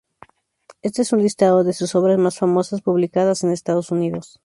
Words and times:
Este 0.81 1.03
es 1.03 1.13
un 1.13 1.21
listado 1.21 1.63
de 1.63 1.73
sus 1.73 1.93
obras 1.93 2.17
más 2.17 2.35
famosas 2.39 2.81
publicadas 2.81 3.43
en 3.43 3.51
Estados 3.51 3.91
Unidos. 3.91 4.39